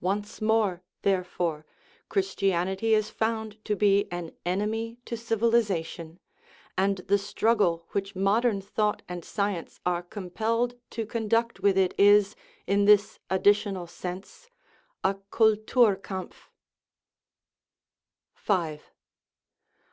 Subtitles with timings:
[0.00, 1.66] Once more, therefore,
[2.08, 5.98] Christianity is found to be an enemy to civili 356
[6.78, 11.04] OUR MONISTIC ETHICS zation, and the struggle which modern thought and science are compelled to
[11.04, 12.36] conduct with it is,
[12.68, 14.48] in this addi tional sense,
[15.02, 16.48] a" cultur kampf."